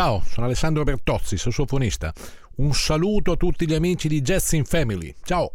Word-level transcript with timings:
Ciao, 0.00 0.22
sono 0.26 0.46
Alessandro 0.46 0.82
Bertozzi, 0.82 1.36
sassofonista. 1.36 2.10
Un 2.56 2.72
saluto 2.72 3.32
a 3.32 3.36
tutti 3.36 3.66
gli 3.66 3.74
amici 3.74 4.08
di 4.08 4.22
Jazz 4.22 4.52
in 4.52 4.64
Family. 4.64 5.14
Ciao! 5.22 5.52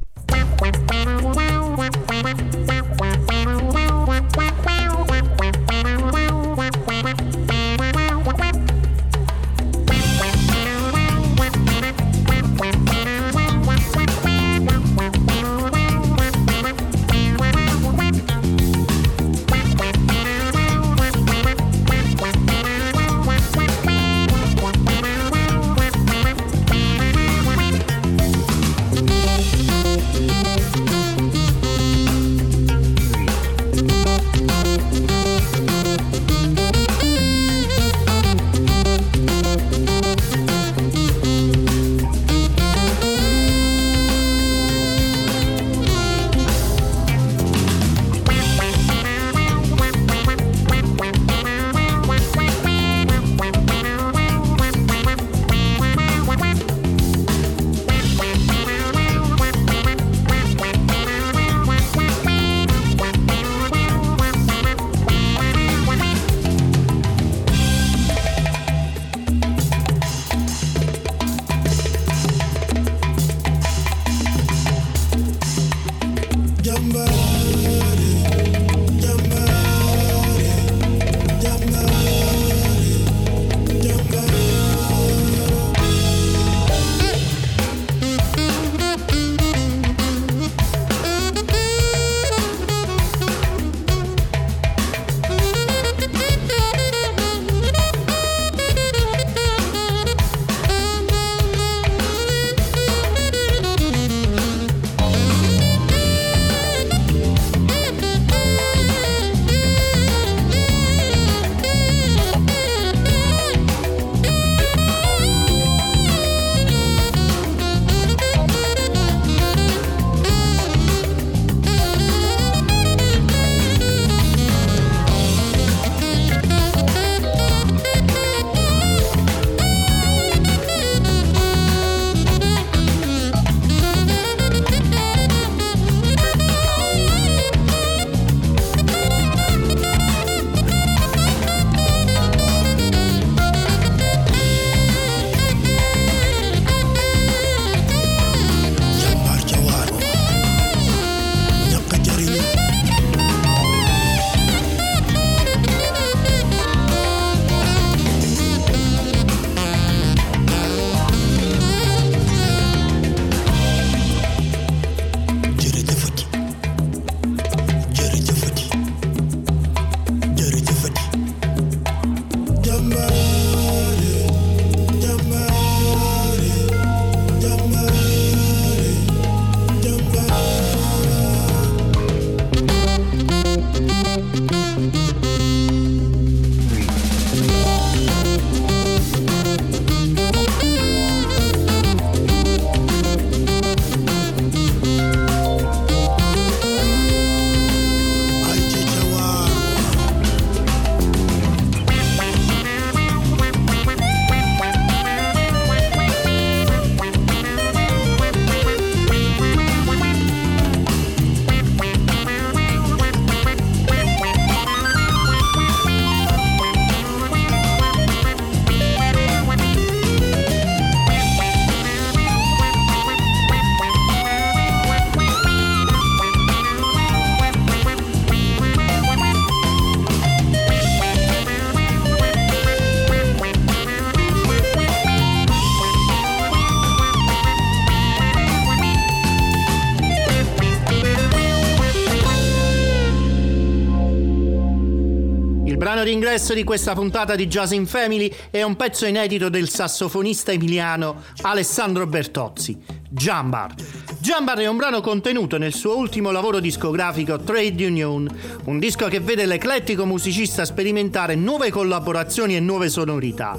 D'ingresso 246.35 246.53
di 246.53 246.65
questa 246.65 246.93
puntata 246.93 247.33
di 247.33 247.47
Jazz 247.47 247.71
in 247.71 247.87
Family 247.87 248.29
è 248.51 248.61
un 248.61 248.75
pezzo 248.75 249.05
inedito 249.05 249.47
del 249.47 249.69
sassofonista 249.69 250.51
emiliano 250.51 251.21
Alessandro 251.43 252.05
Bertozzi, 252.07 252.77
Jambar. 253.07 253.73
Jambar 254.19 254.57
è 254.57 254.67
un 254.67 254.75
brano 254.75 254.99
contenuto 254.99 255.57
nel 255.57 255.73
suo 255.73 255.95
ultimo 255.97 256.31
lavoro 256.31 256.59
discografico 256.59 257.39
Trade 257.39 257.85
Union, 257.85 258.27
un 258.65 258.79
disco 258.79 259.07
che 259.07 259.21
vede 259.21 259.45
l'eclettico 259.45 260.05
musicista 260.05 260.65
sperimentare 260.65 261.35
nuove 261.35 261.71
collaborazioni 261.71 262.57
e 262.57 262.59
nuove 262.59 262.89
sonorità, 262.89 263.57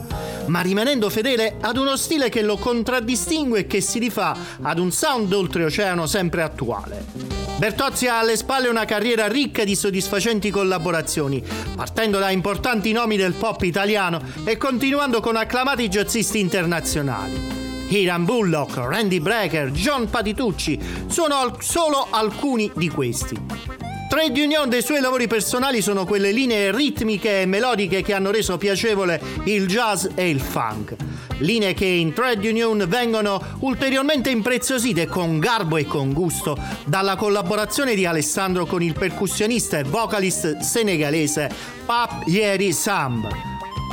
ma 0.49 0.61
rimanendo 0.61 1.09
fedele 1.09 1.57
ad 1.59 1.79
uno 1.79 1.97
stile 1.97 2.29
che 2.29 2.43
lo 2.43 2.59
contraddistingue 2.59 3.61
e 3.61 3.67
che 3.67 3.81
si 3.81 3.99
rifà 3.99 4.37
ad 4.61 4.79
un 4.79 4.93
sound 4.93 5.33
oltreoceano 5.33 6.07
sempre 6.07 6.43
attuale. 6.43 7.46
Bertozzi 7.59 8.07
ha 8.07 8.19
alle 8.19 8.37
spalle 8.37 8.69
una 8.69 8.85
carriera 8.85 9.29
ricca 9.29 9.65
di 9.65 9.75
soddisfacenti 9.75 10.51
collaborazioni, 10.51 11.43
partendo 11.75 12.19
da 12.19 12.31
importanti 12.31 12.93
nomi 12.93 13.17
del 13.17 13.33
pop 13.33 13.63
italiano 13.63 14.21
e 14.45 14.59
continuando 14.59 15.21
con 15.21 15.37
acclamati 15.37 15.89
jazzisti 15.89 16.39
internazionali. 16.39 17.55
Hiram 17.89 18.27
Bullock, 18.27 18.77
Randy 18.77 19.21
Brecker, 19.21 19.71
John 19.71 20.11
Patitucci 20.11 20.79
sono 21.07 21.57
solo 21.61 22.09
alcuni 22.11 22.71
di 22.75 22.91
questi. 22.91 23.41
Trade 24.09 24.43
union 24.43 24.69
dei 24.69 24.83
suoi 24.83 25.01
lavori 25.01 25.27
personali 25.27 25.81
sono 25.81 26.05
quelle 26.05 26.33
linee 26.33 26.73
ritmiche 26.73 27.41
e 27.41 27.47
melodiche 27.47 28.03
che 28.03 28.13
hanno 28.13 28.31
reso 28.31 28.59
piacevole 28.59 29.21
il 29.45 29.67
jazz 29.67 30.07
e 30.15 30.29
il 30.29 30.41
funk. 30.41 30.95
Linee 31.39 31.75
che 31.75 31.85
in 31.85 32.13
Trade 32.13 32.49
Union 32.49 32.85
vengono 32.89 33.41
ulteriormente 33.61 34.31
impreziosite 34.31 35.07
con 35.07 35.39
garbo 35.39 35.77
e 35.77 35.85
con 35.85 36.13
gusto 36.13 36.57
dalla 36.85 37.17
collaborazione 37.17 37.95
di 37.95 38.07
Alessandro 38.07 38.67
con 38.67 38.83
il 38.83 38.95
percussionista 38.95 39.79
e 39.79 39.85
vocalist 39.85 40.59
senegalese 40.59 41.51
Pap 41.85 42.27
Yeri 42.27 42.73
Samb. 42.73 43.29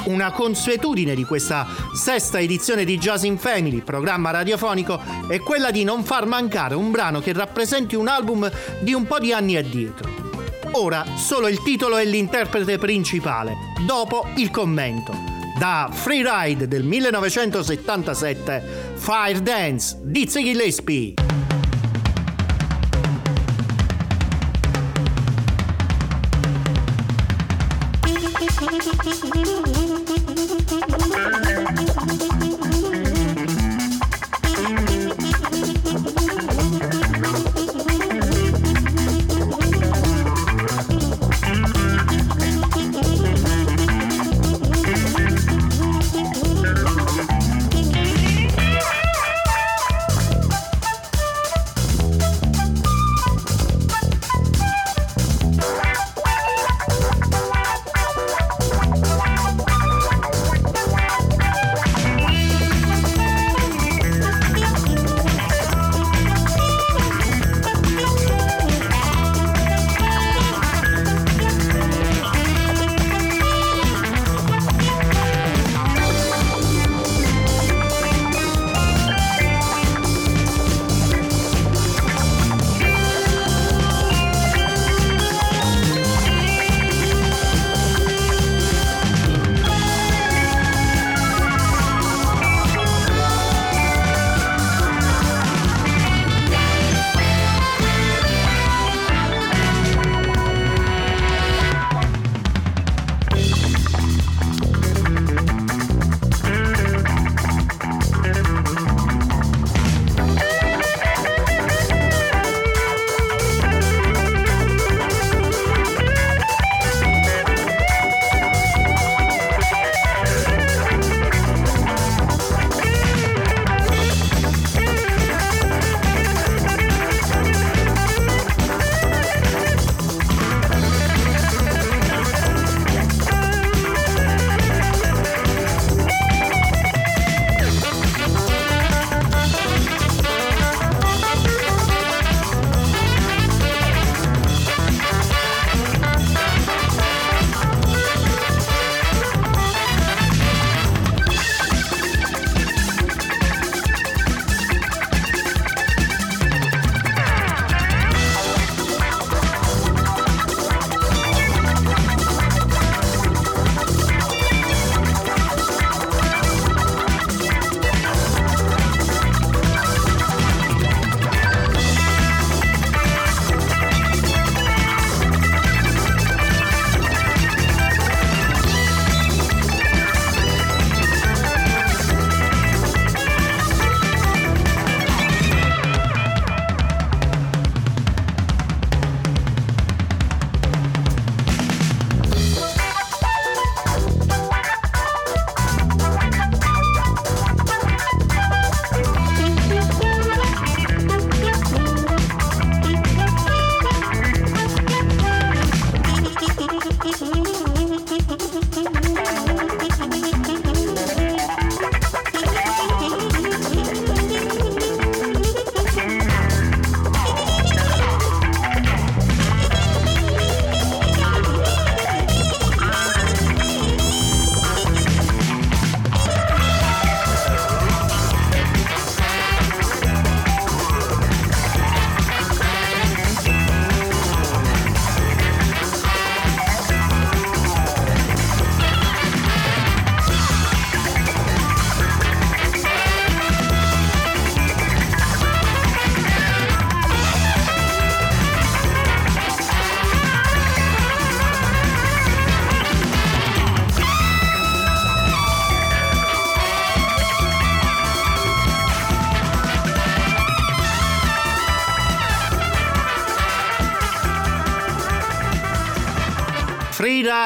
Una 0.05 0.31
consuetudine 0.31 1.15
di 1.15 1.23
questa 1.23 1.65
sesta 1.93 2.39
edizione 2.39 2.83
di 2.83 2.97
Jazz 2.97 3.23
in 3.23 3.37
Family, 3.37 3.81
programma 3.81 4.31
radiofonico, 4.31 4.99
è 5.29 5.39
quella 5.39 5.71
di 5.71 5.85
non 5.85 6.03
far 6.03 6.25
mancare 6.25 6.75
un 6.75 6.91
brano 6.91 7.21
che 7.21 7.31
rappresenti 7.31 7.95
un 7.95 8.09
album 8.09 8.51
di 8.81 8.93
un 8.93 9.05
po' 9.05 9.19
di 9.19 9.31
anni 9.31 9.55
addietro. 9.55 10.11
Ora 10.71 11.05
solo 11.15 11.47
il 11.47 11.61
titolo 11.61 11.97
e 11.97 12.05
l'interprete 12.05 12.77
principale, 12.77 13.55
dopo 13.85 14.27
il 14.35 14.49
commento. 14.49 15.32
Da 15.63 15.89
Free 15.89 16.25
Ride 16.29 16.67
del 16.67 16.83
1977, 16.83 18.61
Fire 18.95 19.41
Dance 19.41 19.97
di 20.01 20.27
Ziggy 20.27 20.51
Gillespie. 20.51 21.42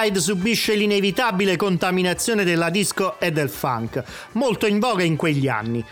Freeride 0.07 0.19
subisce 0.21 0.75
l'inevitabile 0.75 1.57
contaminazione 1.57 2.45
della 2.45 2.69
disco 2.69 3.19
e 3.19 3.31
del 3.31 3.49
funk, 3.49 4.01
molto 4.33 4.65
in 4.65 4.79
voga 4.79 5.03
in 5.03 5.17
quegli 5.17 5.47
anni. 5.49 5.83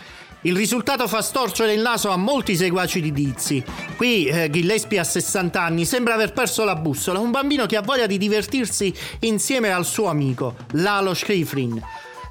Il 0.42 0.56
risultato 0.56 1.06
fa 1.06 1.20
storcere 1.20 1.74
il 1.74 1.82
naso 1.82 2.08
a 2.08 2.16
molti 2.16 2.56
seguaci 2.56 3.00
di 3.02 3.12
Dizzy. 3.12 3.62
Qui 3.96 4.26
eh, 4.26 4.48
Gillespie 4.48 4.98
ha 4.98 5.04
60 5.04 5.60
anni, 5.60 5.84
sembra 5.84 6.14
aver 6.14 6.32
perso 6.32 6.64
la 6.64 6.76
bussola, 6.76 7.18
un 7.18 7.30
bambino 7.30 7.66
che 7.66 7.76
ha 7.76 7.82
voglia 7.82 8.06
di 8.06 8.16
divertirsi 8.16 8.94
insieme 9.20 9.70
al 9.70 9.84
suo 9.84 10.06
amico, 10.06 10.56
Lalo 10.72 11.12
Schifrin. 11.12 11.82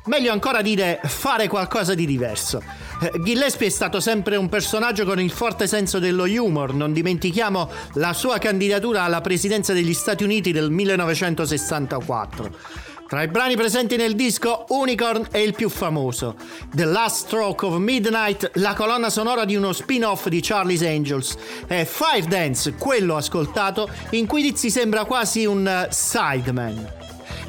Meglio 0.06 0.32
ancora 0.32 0.62
dire 0.62 1.00
fare 1.04 1.48
qualcosa 1.48 1.94
di 1.94 2.06
diverso. 2.08 2.64
Eh, 3.02 3.12
Gillespie 3.22 3.68
è 3.68 3.70
stato 3.70 4.00
sempre 4.00 4.38
un 4.38 4.48
personaggio 4.48 5.06
con 5.06 5.20
il 5.20 5.32
forte 5.32 5.68
senso 5.68 6.00
dello 6.00 6.24
humor, 6.24 6.74
non 6.74 6.94
dimentichiamo 6.94 7.70
la 7.94 8.14
sua 8.14 8.38
candidatura 8.38 9.04
alla 9.04 9.22
presidenza 9.22 9.74
degli 9.74 9.94
Stati 9.94 10.24
Uniti 10.24 10.52
del 10.52 10.72
1964. 10.72 12.84
Tra 13.08 13.22
i 13.22 13.28
brani 13.28 13.56
presenti 13.56 13.98
nel 13.98 14.16
disco, 14.16 14.66
Unicorn 14.70 15.28
è 15.30 15.38
il 15.38 15.54
più 15.54 15.70
famoso. 15.70 16.36
The 16.74 16.86
Last 16.86 17.28
Stroke 17.28 17.66
of 17.66 17.78
Midnight, 17.78 18.52
la 18.56 18.74
colonna 18.74 19.12
sonora 19.12 19.46
di 19.46 19.56
uno 19.56 19.74
spin-off 19.74 20.28
di 20.28 20.40
Charlie's 20.42 20.82
Angels, 20.82 21.38
e 21.68 21.86
Five 21.86 22.28
Dance, 22.28 22.74
quello 22.74 23.16
ascoltato, 23.16 23.88
in 24.12 24.26
cui 24.26 24.42
Dizzy 24.42 24.72
sembra 24.72 25.06
quasi 25.06 25.46
un 25.46 25.86
uh, 25.88 25.92
sideman. 25.92 27.05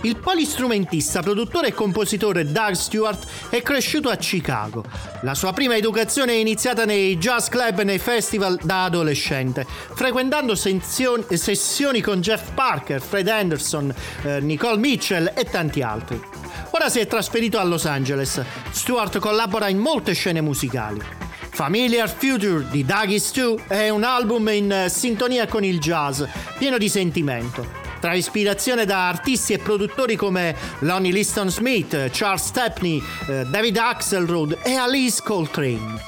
Il 0.06 0.18
polistrumentista, 0.18 1.20
produttore 1.20 1.66
e 1.66 1.72
compositore 1.74 2.44
Doug 2.44 2.74
Stewart 2.74 3.26
è 3.48 3.60
cresciuto 3.60 4.08
a 4.08 4.14
Chicago. 4.14 4.84
La 5.22 5.34
sua 5.34 5.52
prima 5.52 5.74
educazione 5.74 6.30
è 6.30 6.36
iniziata 6.36 6.84
nei 6.84 7.18
jazz 7.18 7.48
club 7.48 7.80
e 7.80 7.82
nei 7.82 7.98
festival 7.98 8.56
da 8.62 8.84
adolescente, 8.84 9.66
frequentando 9.66 10.54
sessioni, 10.54 11.24
sessioni 11.36 12.00
con 12.02 12.20
Jeff 12.20 12.52
Parker, 12.54 13.00
Fred 13.00 13.26
Anderson, 13.26 13.92
eh, 14.22 14.38
Nicole 14.38 14.76
Mitchell 14.76 15.32
e 15.34 15.42
tanti 15.42 15.82
altri. 15.82 16.22
Ora 16.70 16.88
si 16.88 17.00
è 17.00 17.08
trasferito 17.08 17.58
a 17.58 17.64
Los 17.64 17.84
Angeles. 17.84 18.40
Stewart 18.70 19.18
collabora 19.18 19.66
in 19.66 19.78
molte 19.78 20.12
scene 20.12 20.40
musicali. 20.40 21.02
Familiar 21.50 22.08
Future 22.08 22.64
di 22.70 22.84
Dougie 22.84 23.18
Stew 23.18 23.58
è 23.66 23.88
un 23.88 24.04
album 24.04 24.48
in 24.50 24.86
sintonia 24.88 25.48
con 25.48 25.64
il 25.64 25.80
jazz, 25.80 26.22
pieno 26.58 26.78
di 26.78 26.88
sentimento 26.88 27.85
tra 28.06 28.14
ispirazione 28.14 28.84
da 28.84 29.08
artisti 29.08 29.52
e 29.52 29.58
produttori 29.58 30.14
come 30.14 30.54
Lonnie 30.80 31.10
Liston 31.10 31.50
Smith, 31.50 32.10
Charles 32.12 32.44
Stepney, 32.44 33.02
eh, 33.26 33.44
David 33.46 33.76
Axelrod 33.78 34.58
e 34.62 34.76
Alice 34.76 35.20
Coltrane. 35.24 36.00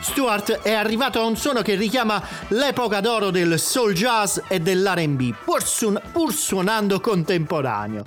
Stewart 0.00 0.62
è 0.62 0.72
arrivato 0.72 1.20
a 1.20 1.26
un 1.26 1.36
suono 1.36 1.60
che 1.60 1.74
richiama 1.74 2.26
l'epoca 2.48 3.00
d'oro 3.00 3.28
del 3.28 3.60
soul 3.60 3.92
jazz 3.92 4.38
e 4.48 4.60
dell'RB, 4.60 5.34
pur, 5.44 5.62
su- 5.62 6.00
pur 6.10 6.32
suonando 6.32 7.00
contemporaneo. 7.00 8.02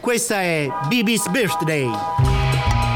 Questa 0.00 0.40
è 0.40 0.68
BB's 0.88 1.28
Birthday. 1.28 2.87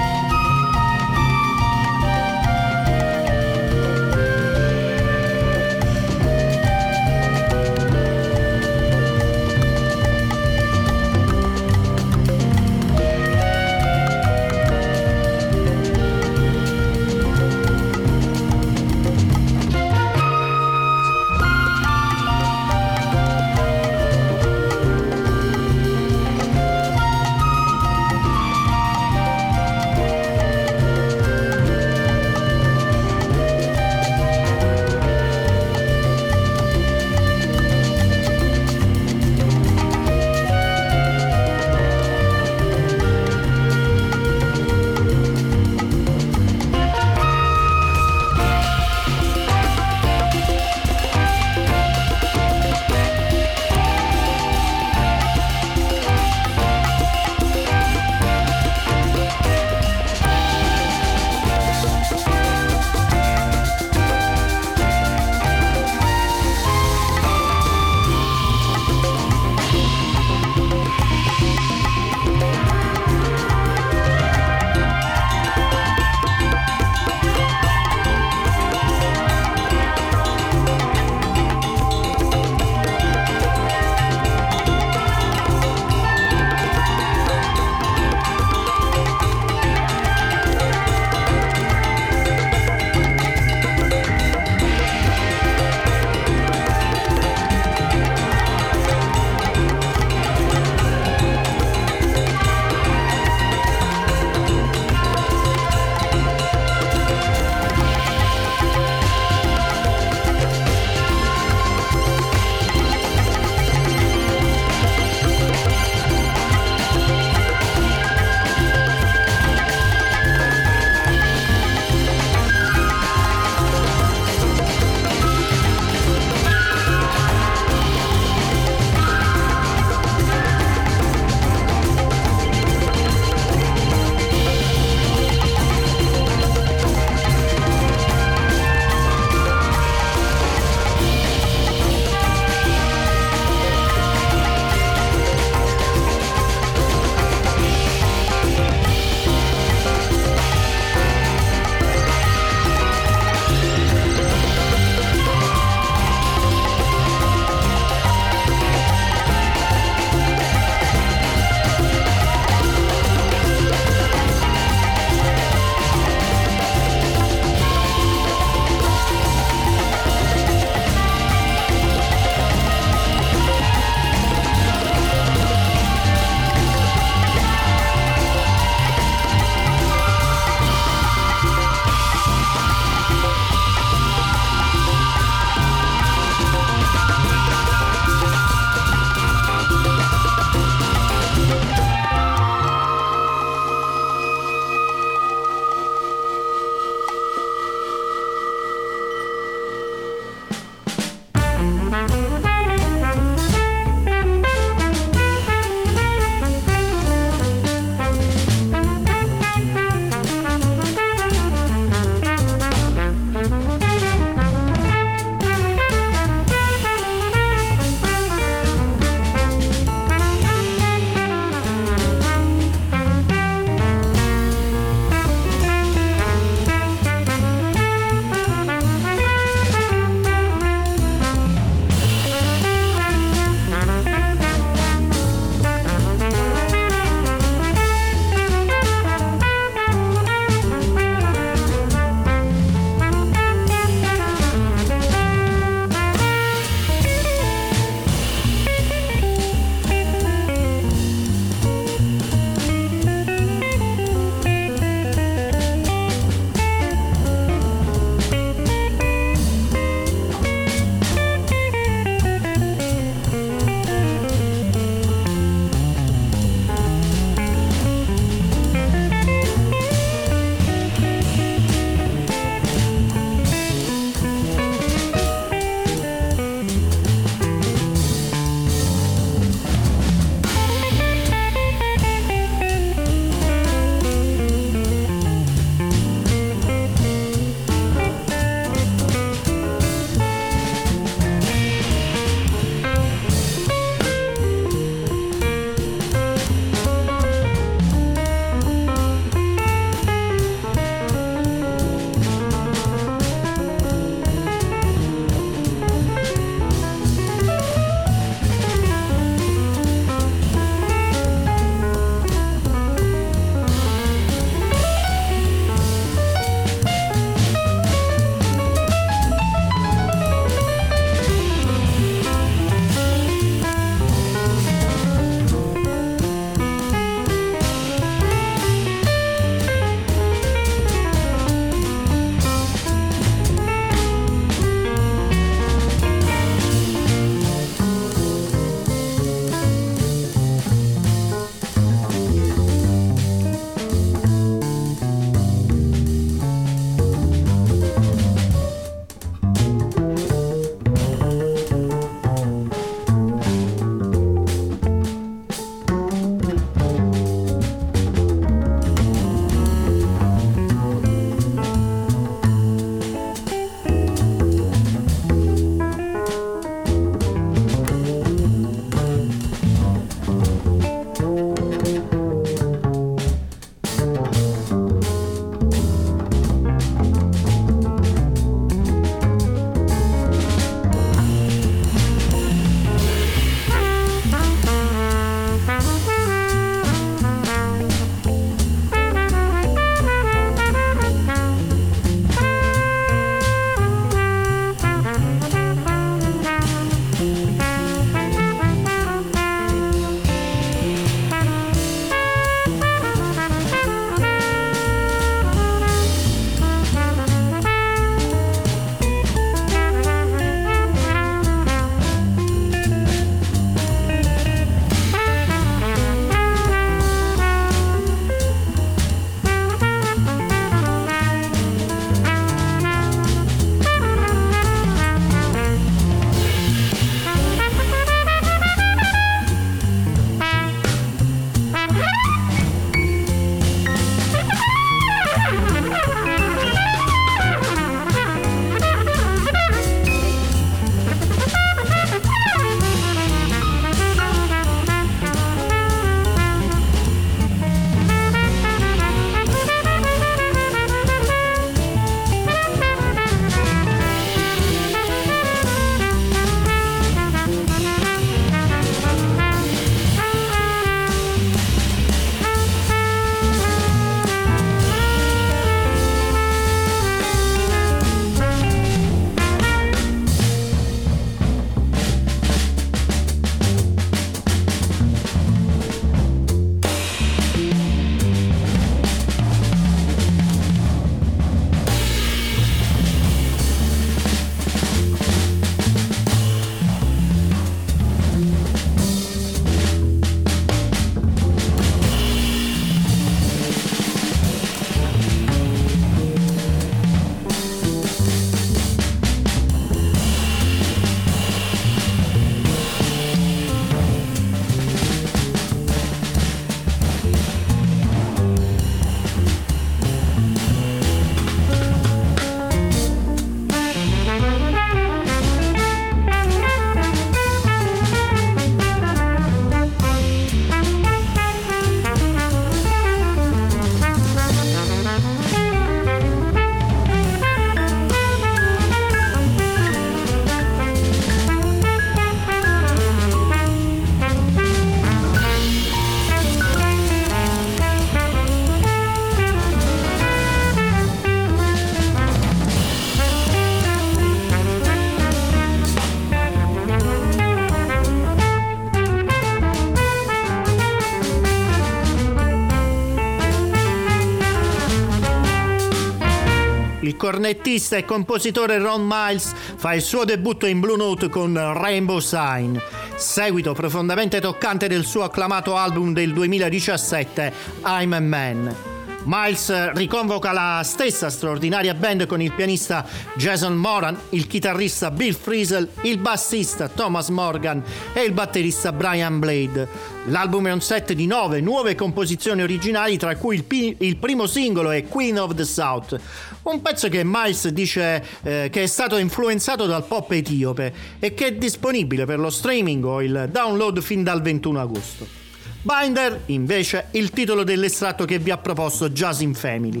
Il 557.12 557.16
cornettista 557.16 557.96
e 557.96 558.04
compositore 558.04 558.78
Ron 558.78 559.06
Miles 559.06 559.52
fa 559.76 559.92
il 559.92 560.00
suo 560.00 560.24
debutto 560.24 560.66
in 560.66 560.80
Blue 560.80 560.96
Note 560.96 561.28
con 561.28 561.54
Rainbow 561.54 562.18
Sign, 562.20 562.76
seguito 563.16 563.74
profondamente 563.74 564.40
toccante 564.40 564.88
del 564.88 565.04
suo 565.04 565.22
acclamato 565.22 565.76
album 565.76 566.12
del 566.14 566.32
2017 566.32 567.52
I'm 567.84 568.12
a 568.14 568.20
Man. 568.20 568.91
Miles 569.24 569.92
riconvoca 569.92 570.50
la 570.50 570.82
stessa 570.84 571.30
straordinaria 571.30 571.94
band 571.94 572.26
con 572.26 572.42
il 572.42 572.52
pianista 572.52 573.06
Jason 573.36 573.76
Moran, 573.76 574.18
il 574.30 574.48
chitarrista 574.48 575.12
Bill 575.12 575.34
Frisell, 575.34 575.88
il 576.02 576.18
bassista 576.18 576.88
Thomas 576.88 577.28
Morgan 577.28 577.82
e 578.12 578.22
il 578.22 578.32
batterista 578.32 578.92
Brian 578.92 579.38
Blade. 579.38 579.86
L'album 580.26 580.66
è 580.66 580.72
un 580.72 580.80
set 580.80 581.12
di 581.12 581.26
nove 581.26 581.60
nuove 581.60 581.94
composizioni 581.94 582.62
originali, 582.62 583.16
tra 583.16 583.36
cui 583.36 583.54
il, 583.54 583.64
pi- 583.64 583.94
il 584.00 584.16
primo 584.16 584.46
singolo 584.46 584.90
è 584.90 585.06
Queen 585.06 585.38
of 585.38 585.54
the 585.54 585.64
South, 585.64 586.18
un 586.62 586.82
pezzo 586.82 587.08
che 587.08 587.22
Miles 587.24 587.68
dice 587.68 588.24
eh, 588.42 588.68
che 588.72 588.82
è 588.82 588.86
stato 588.86 589.16
influenzato 589.18 589.86
dal 589.86 590.04
pop 590.04 590.32
etiope 590.32 590.92
e 591.20 591.32
che 591.34 591.46
è 591.46 591.52
disponibile 591.54 592.24
per 592.24 592.40
lo 592.40 592.50
streaming 592.50 593.04
o 593.04 593.22
il 593.22 593.48
download 593.52 594.00
fin 594.00 594.24
dal 594.24 594.42
21 594.42 594.80
agosto. 594.80 595.41
Binder, 595.84 596.42
invece, 596.46 597.06
il 597.10 597.30
titolo 597.30 597.64
dell'estratto 597.64 598.24
che 598.24 598.38
vi 598.38 598.52
ha 598.52 598.56
proposto 598.56 599.10
Jazz 599.10 599.40
in 599.40 599.52
Family. 599.52 600.00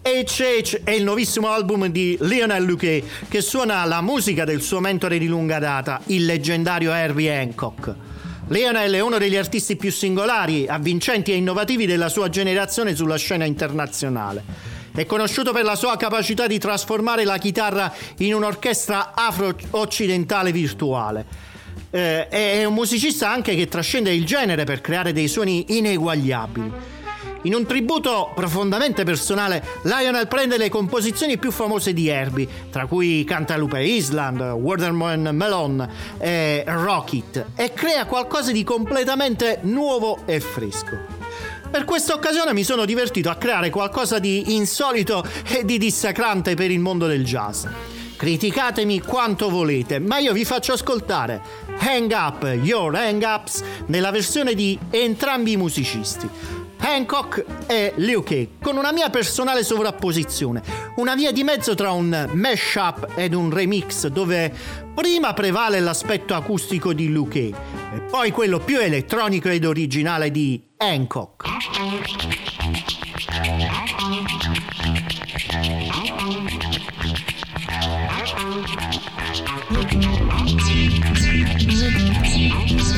HH 0.00 0.80
è 0.82 0.92
il 0.92 1.04
nuovissimo 1.04 1.50
album 1.50 1.88
di 1.88 2.16
Lionel 2.22 2.64
Luque 2.64 3.04
che 3.28 3.42
suona 3.42 3.84
la 3.84 4.00
musica 4.00 4.46
del 4.46 4.62
suo 4.62 4.80
mentore 4.80 5.18
di 5.18 5.26
lunga 5.26 5.58
data, 5.58 6.00
il 6.06 6.24
leggendario 6.24 6.90
Herbie 6.90 7.38
Hancock. 7.38 7.94
Lionel 8.48 8.94
è 8.94 9.00
uno 9.00 9.18
degli 9.18 9.36
artisti 9.36 9.76
più 9.76 9.92
singolari, 9.92 10.68
avvincenti 10.68 11.32
e 11.32 11.36
innovativi 11.36 11.84
della 11.84 12.08
sua 12.08 12.30
generazione 12.30 12.94
sulla 12.94 13.16
scena 13.16 13.44
internazionale. 13.44 14.42
È 14.94 15.04
conosciuto 15.04 15.52
per 15.52 15.64
la 15.64 15.76
sua 15.76 15.98
capacità 15.98 16.46
di 16.46 16.58
trasformare 16.58 17.24
la 17.24 17.36
chitarra 17.36 17.92
in 18.18 18.32
un'orchestra 18.32 19.12
afro-occidentale 19.14 20.50
virtuale 20.50 21.52
eh, 21.94 22.26
è 22.26 22.64
un 22.64 22.74
musicista 22.74 23.30
anche 23.30 23.54
che 23.54 23.68
trascende 23.68 24.12
il 24.12 24.26
genere 24.26 24.64
per 24.64 24.80
creare 24.80 25.12
dei 25.12 25.28
suoni 25.28 25.76
ineguagliabili. 25.78 26.72
In 27.42 27.54
un 27.54 27.66
tributo 27.66 28.32
profondamente 28.34 29.04
personale, 29.04 29.62
Lionel 29.82 30.26
prende 30.26 30.56
le 30.56 30.70
composizioni 30.70 31.38
più 31.38 31.52
famose 31.52 31.92
di 31.92 32.08
Herbie, 32.08 32.48
tra 32.70 32.86
cui 32.86 33.22
canta 33.24 33.56
Lupe 33.56 33.84
Island, 33.84 34.40
Watermelon 34.40 35.28
Melon 35.36 35.88
e 36.18 36.64
Rocket, 36.66 37.44
e 37.54 37.72
crea 37.74 38.06
qualcosa 38.06 38.50
di 38.50 38.64
completamente 38.64 39.58
nuovo 39.62 40.22
e 40.24 40.40
fresco. 40.40 40.98
Per 41.70 41.84
questa 41.84 42.14
occasione 42.14 42.54
mi 42.54 42.64
sono 42.64 42.86
divertito 42.86 43.30
a 43.30 43.36
creare 43.36 43.68
qualcosa 43.68 44.18
di 44.18 44.54
insolito 44.54 45.24
e 45.46 45.64
di 45.64 45.76
dissacrante 45.76 46.54
per 46.54 46.70
il 46.70 46.80
mondo 46.80 47.06
del 47.06 47.24
jazz. 47.24 47.66
Criticatemi 48.24 49.00
quanto 49.00 49.50
volete, 49.50 49.98
ma 49.98 50.16
io 50.16 50.32
vi 50.32 50.46
faccio 50.46 50.72
ascoltare 50.72 51.42
Hang 51.76 52.10
Up 52.10 52.58
Your 52.62 52.94
Hang 52.96 53.22
Ups 53.22 53.62
nella 53.88 54.10
versione 54.10 54.54
di 54.54 54.78
entrambi 54.88 55.52
i 55.52 55.56
musicisti. 55.58 56.26
Hancock 56.78 57.44
e 57.66 57.92
Liu 57.96 58.22
Kei, 58.22 58.52
con 58.62 58.78
una 58.78 58.92
mia 58.92 59.10
personale 59.10 59.62
sovrapposizione, 59.62 60.62
una 60.96 61.14
via 61.14 61.32
di 61.32 61.44
mezzo 61.44 61.74
tra 61.74 61.92
un 61.92 62.30
mash-up 62.32 63.10
ed 63.14 63.34
un 63.34 63.50
remix 63.52 64.06
dove 64.06 64.50
prima 64.94 65.34
prevale 65.34 65.80
l'aspetto 65.80 66.32
acustico 66.32 66.94
di 66.94 67.08
Liu 67.08 67.28
Kei 67.28 67.54
e 67.94 68.00
poi 68.10 68.30
quello 68.30 68.58
più 68.58 68.78
elettronico 68.78 69.50
ed 69.50 69.66
originale 69.66 70.30
di 70.30 70.62
Hancock. 70.78 71.44
Thank 78.36 78.68
you. 82.82 82.93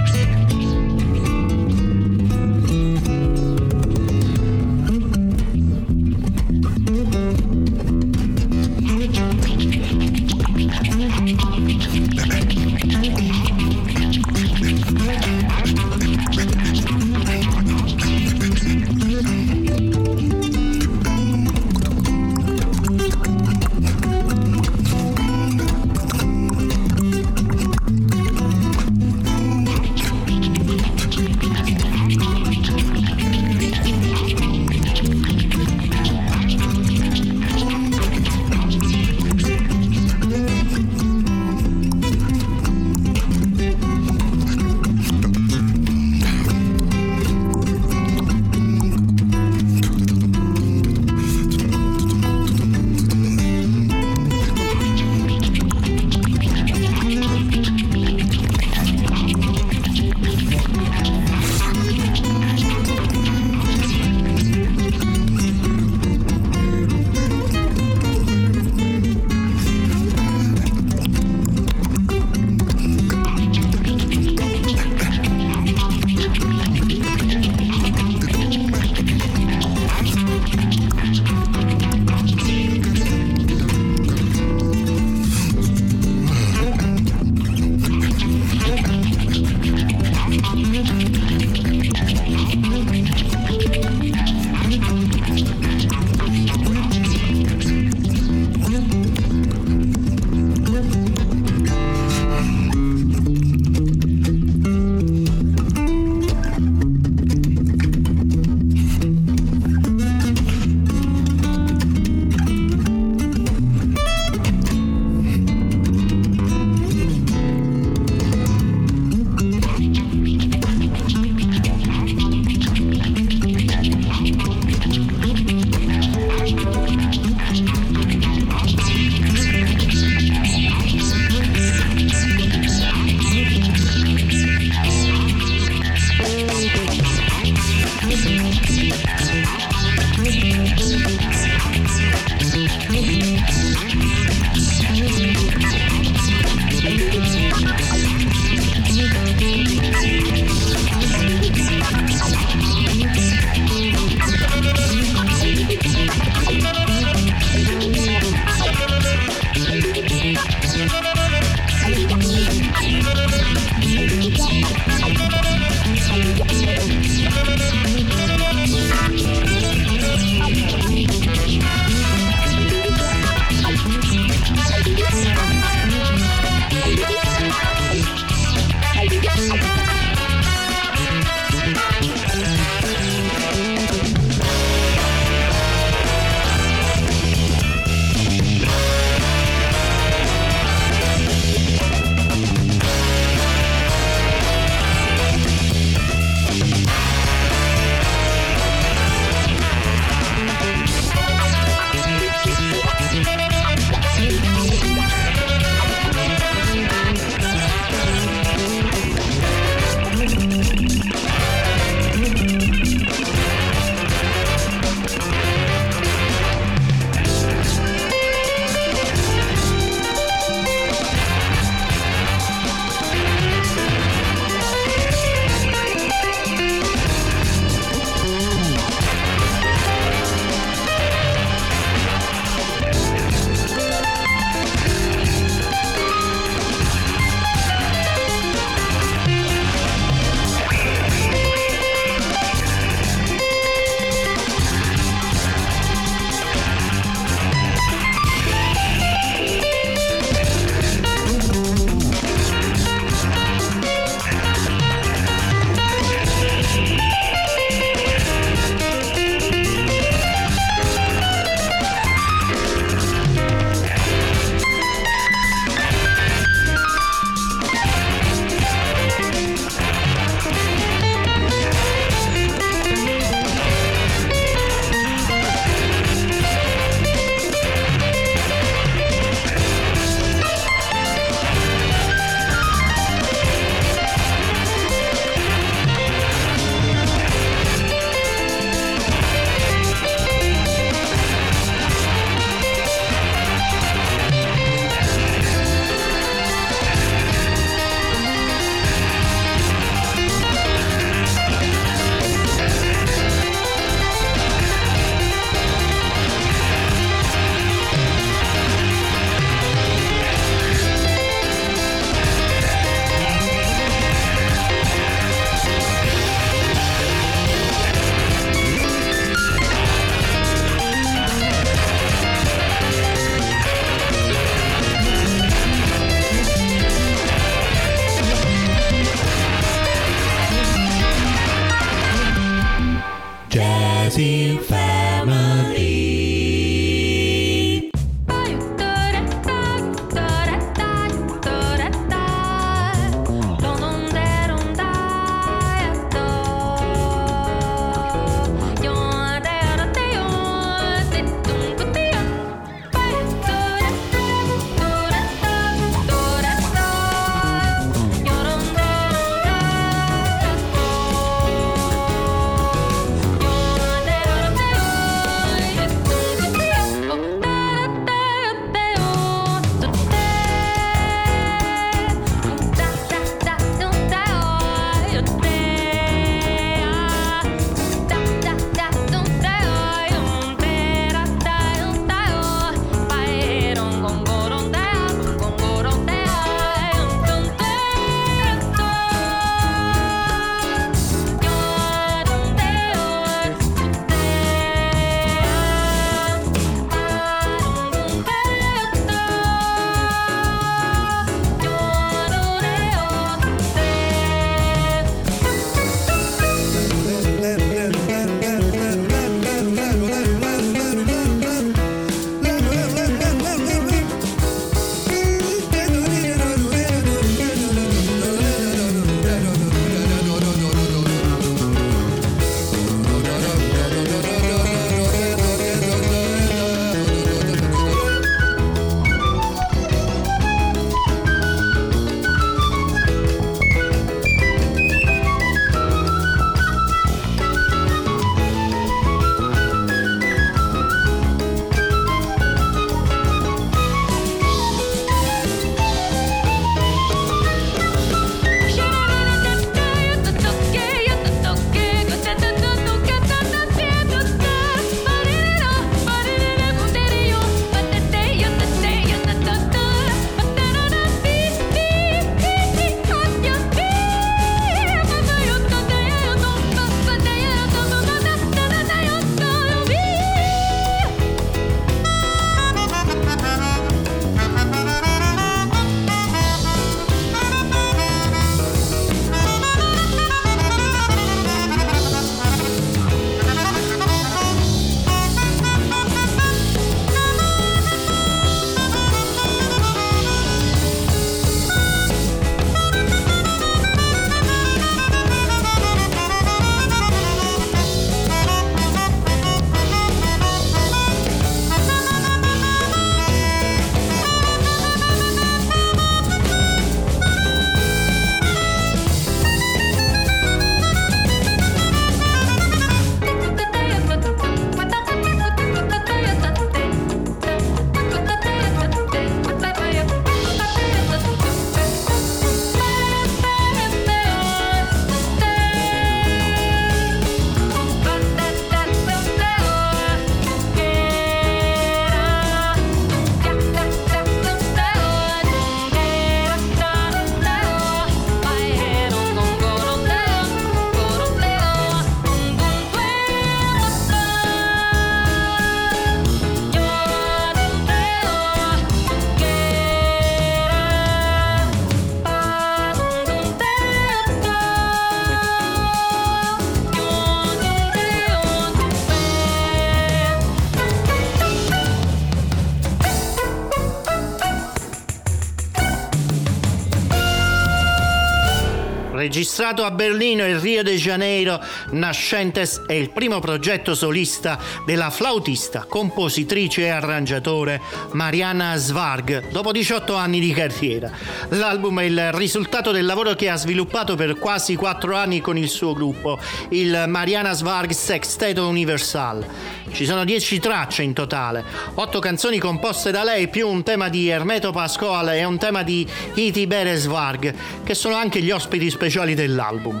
Registrato 569.58 569.84
a 569.84 569.90
Berlino 569.90 570.44
e 570.44 570.56
Rio 570.56 570.84
de 570.84 570.94
Janeiro, 570.94 571.60
Nascentes 571.90 572.84
è 572.86 572.92
il 572.92 573.10
primo 573.10 573.40
progetto 573.40 573.92
solista 573.96 574.56
della 574.86 575.10
flautista, 575.10 575.84
compositrice 575.88 576.82
e 576.82 576.90
arrangiatore 576.90 577.80
Mariana 578.12 578.76
Svarg, 578.76 579.50
dopo 579.50 579.72
18 579.72 580.14
anni 580.14 580.38
di 580.38 580.52
carriera. 580.52 581.10
L'album 581.48 581.98
è 581.98 582.04
il 582.04 582.30
risultato 582.34 582.92
del 582.92 583.04
lavoro 583.04 583.34
che 583.34 583.50
ha 583.50 583.56
sviluppato 583.56 584.14
per 584.14 584.38
quasi 584.38 584.76
4 584.76 585.16
anni 585.16 585.40
con 585.40 585.58
il 585.58 585.68
suo 585.68 585.92
gruppo, 585.92 586.38
il 586.68 587.06
Mariana 587.08 587.52
Svarg 587.52 587.90
Sexteto 587.90 588.64
Universal. 588.68 589.44
Ci 589.90 590.04
sono 590.04 590.22
10 590.22 590.58
tracce 590.60 591.02
in 591.02 591.14
totale, 591.14 591.64
8 591.94 592.18
canzoni 592.20 592.58
composte 592.58 593.10
da 593.10 593.24
lei 593.24 593.48
più 593.48 593.66
un 593.66 593.82
tema 593.82 594.08
di 594.08 594.28
Hermeto 594.28 594.70
Pascoal 594.70 595.30
e 595.30 595.44
un 595.44 595.58
tema 595.58 595.82
di 595.82 596.06
Iti 596.34 596.66
Beresvarg, 596.66 597.54
che 597.82 597.94
sono 597.94 598.14
anche 598.14 598.40
gli 598.40 598.50
ospiti 598.50 598.90
speciali 598.90 599.34
dell'album. 599.48 600.00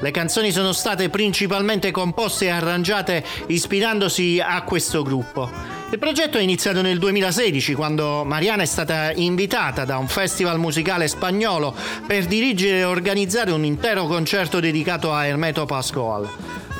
Le 0.00 0.10
canzoni 0.10 0.52
sono 0.52 0.72
state 0.72 1.08
principalmente 1.08 1.90
composte 1.90 2.46
e 2.46 2.50
arrangiate 2.50 3.24
ispirandosi 3.46 4.40
a 4.44 4.62
questo 4.62 5.02
gruppo. 5.02 5.50
Il 5.90 5.98
progetto 5.98 6.38
è 6.38 6.42
iniziato 6.42 6.82
nel 6.82 6.98
2016 6.98 7.74
quando 7.74 8.22
Mariana 8.24 8.62
è 8.62 8.66
stata 8.66 9.10
invitata 9.12 9.84
da 9.84 9.98
un 9.98 10.06
festival 10.06 10.58
musicale 10.58 11.08
spagnolo 11.08 11.74
per 12.06 12.26
dirigere 12.26 12.78
e 12.78 12.84
organizzare 12.84 13.50
un 13.50 13.64
intero 13.64 14.06
concerto 14.06 14.60
dedicato 14.60 15.12
a 15.12 15.26
Hermeto 15.26 15.64
Pascoal. 15.64 16.28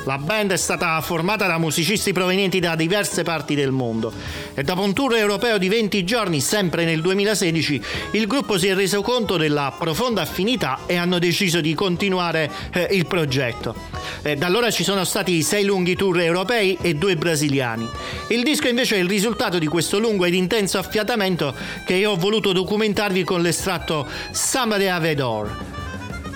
La 0.05 0.16
band 0.16 0.53
è 0.53 0.57
stata 0.57 1.01
formata 1.01 1.46
da 1.46 1.59
musicisti 1.59 2.12
provenienti 2.12 2.61
da 2.61 2.74
diverse 2.74 3.22
parti 3.22 3.55
del 3.55 3.72
mondo 3.72 4.12
e 4.55 4.62
dopo 4.62 4.82
un 4.82 4.94
tour 4.94 5.16
europeo 5.16 5.59
di 5.59 5.68
20 5.68 6.05
giorni, 6.05 6.40
sempre 6.40 6.84
nel 6.84 7.01
2016, 7.01 7.82
il 8.12 8.26
gruppo 8.26 8.59
si 8.59 8.68
è 8.68 8.74
reso 8.74 9.03
conto 9.03 9.36
della 9.36 9.74
profonda 9.78 10.22
affinità 10.22 10.80
e 10.86 10.96
hanno 10.96 11.18
deciso 11.18 11.61
di 11.61 11.74
continuare 11.74 12.51
eh, 12.72 12.88
il 12.92 13.07
progetto. 13.07 13.74
Eh, 14.22 14.36
da 14.36 14.46
allora 14.46 14.70
ci 14.70 14.82
sono 14.82 15.05
stati 15.05 15.42
sei 15.42 15.64
lunghi 15.64 15.94
tour 15.94 16.20
europei 16.20 16.78
e 16.80 16.94
due 16.94 17.16
brasiliani. 17.16 17.88
Il 18.28 18.42
disco 18.42 18.68
invece 18.68 18.96
è 18.96 19.01
il 19.01 19.09
risultato 19.09 19.59
di 19.59 19.66
questo 19.66 19.99
lungo 19.99 20.24
ed 20.24 20.34
intenso 20.34 20.78
affiatamento 20.78 21.55
che 21.84 21.94
io 21.94 22.12
ho 22.12 22.16
voluto 22.16 22.53
documentarvi 22.53 23.24
con 23.24 23.42
l'estratto 23.42 24.07
Samba 24.30 24.76
de 24.76 24.90
Avedor. 24.90 25.78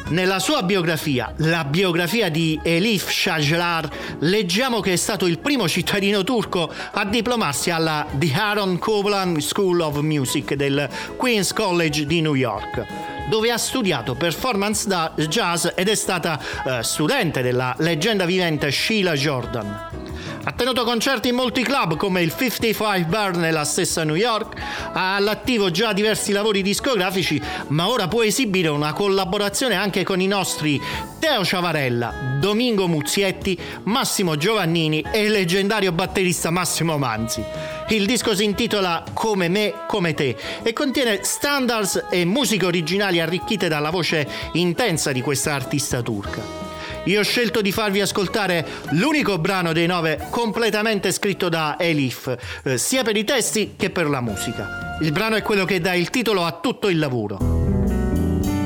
Nella 0.08 0.38
sua 0.40 0.62
biografia, 0.62 1.32
la 1.38 1.64
biografia 1.64 2.28
di 2.28 2.58
Elif 2.62 3.10
Shajlar, 3.10 3.88
leggiamo 4.20 4.80
che 4.80 4.92
è 4.92 4.96
stato 4.96 5.26
il 5.26 5.38
primo 5.38 5.68
cittadino 5.68 6.22
turco 6.22 6.70
a 6.90 7.04
diplomarsi 7.04 7.70
alla 7.70 8.06
The 8.12 8.32
Aaron 8.34 8.78
Kovlan 8.78 9.40
School 9.40 9.80
of 9.80 9.98
Music 10.00 10.54
del 10.54 10.88
Queen's 11.16 11.52
College 11.52 12.04
di 12.06 12.20
New 12.20 12.34
York 12.34 13.10
dove 13.28 13.50
ha 13.50 13.56
studiato 13.56 14.14
performance 14.14 14.86
jazz 15.28 15.68
ed 15.74 15.88
è 15.88 15.94
stata 15.94 16.38
eh, 16.64 16.82
studente 16.82 17.40
della 17.40 17.74
leggenda 17.78 18.24
vivente 18.24 18.70
Sheila 18.70 19.14
Jordan. 19.14 20.11
Ha 20.44 20.50
tenuto 20.50 20.82
concerti 20.82 21.28
in 21.28 21.36
molti 21.36 21.62
club 21.62 21.96
come 21.96 22.20
il 22.20 22.34
55 22.36 23.04
Bar 23.04 23.36
nella 23.36 23.62
stessa 23.62 24.02
New 24.02 24.16
York, 24.16 24.60
ha 24.92 25.14
all'attivo 25.14 25.70
già 25.70 25.92
diversi 25.92 26.32
lavori 26.32 26.62
discografici, 26.62 27.40
ma 27.68 27.88
ora 27.88 28.08
può 28.08 28.24
esibire 28.24 28.66
una 28.66 28.92
collaborazione 28.92 29.76
anche 29.76 30.02
con 30.02 30.20
i 30.20 30.26
nostri 30.26 30.80
Teo 31.20 31.44
Ciavarella, 31.44 32.38
Domingo 32.40 32.88
Muzietti, 32.88 33.56
Massimo 33.84 34.36
Giovannini 34.36 35.04
e 35.12 35.22
il 35.22 35.30
leggendario 35.30 35.92
batterista 35.92 36.50
Massimo 36.50 36.98
Manzi. 36.98 37.44
Il 37.90 38.04
disco 38.04 38.34
si 38.34 38.42
intitola 38.42 39.04
Come 39.12 39.48
me, 39.48 39.84
come 39.86 40.12
te 40.12 40.36
e 40.64 40.72
contiene 40.72 41.20
standards 41.22 42.06
e 42.10 42.24
musiche 42.24 42.66
originali 42.66 43.20
arricchite 43.20 43.68
dalla 43.68 43.90
voce 43.90 44.26
intensa 44.54 45.12
di 45.12 45.20
questa 45.20 45.54
artista 45.54 46.02
turca. 46.02 46.61
Io 47.04 47.18
ho 47.18 47.24
scelto 47.24 47.60
di 47.62 47.72
farvi 47.72 48.00
ascoltare 48.00 48.64
l'unico 48.90 49.38
brano 49.38 49.72
dei 49.72 49.86
nove 49.86 50.28
completamente 50.30 51.10
scritto 51.10 51.48
da 51.48 51.76
Elif, 51.78 52.36
eh, 52.62 52.78
sia 52.78 53.02
per 53.02 53.16
i 53.16 53.24
testi 53.24 53.74
che 53.76 53.90
per 53.90 54.08
la 54.08 54.20
musica. 54.20 54.96
Il 55.00 55.10
brano 55.10 55.34
è 55.34 55.42
quello 55.42 55.64
che 55.64 55.80
dà 55.80 55.94
il 55.94 56.10
titolo 56.10 56.44
a 56.44 56.60
tutto 56.62 56.88
il 56.88 56.98
lavoro. 56.98 57.38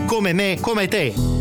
Come 0.06 0.32
me, 0.34 0.58
come 0.60 0.86
te. 0.86 1.36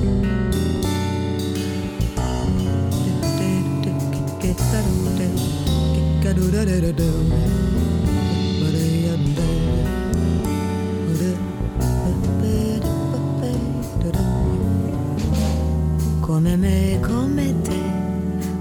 Come 16.45 16.57
me, 16.57 16.99
come 17.01 17.61
te, 17.63 17.81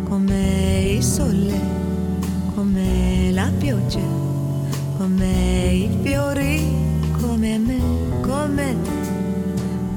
come 0.09 0.95
il 0.97 1.03
sole, 1.03 1.61
come 2.55 3.31
la 3.31 3.51
pioggia, 3.59 4.01
come 4.97 5.71
i 5.71 5.99
fiori, 6.03 6.63
come 7.21 7.59
me, 7.59 7.79
come 8.23 8.77
te, 8.85 8.91